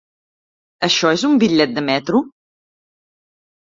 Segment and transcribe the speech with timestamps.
[0.87, 2.27] Això és un bitllet de metro?